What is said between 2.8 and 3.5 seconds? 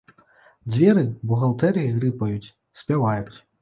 спяваюць.